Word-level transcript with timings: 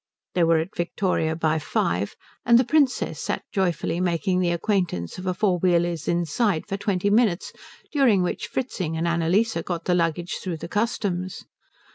They 0.33 0.43
were 0.43 0.57
at 0.57 0.75
Victoria 0.75 1.35
by 1.35 1.59
five, 1.59 2.15
and 2.43 2.57
the 2.57 2.63
Princess 2.63 3.21
sat 3.21 3.43
joyfully 3.51 3.99
making 3.99 4.39
the 4.39 4.49
acquaintance 4.49 5.19
of 5.19 5.27
a 5.27 5.33
four 5.35 5.59
wheeler's 5.59 6.07
inside 6.07 6.63
for 6.67 6.75
twenty 6.75 7.11
minutes 7.11 7.53
during 7.91 8.23
which 8.23 8.47
Fritzing 8.47 8.97
and 8.97 9.07
Annalise 9.07 9.61
got 9.61 9.85
the 9.85 9.93
luggage 9.93 10.39
through 10.41 10.57
the 10.57 10.67
customs. 10.67 11.45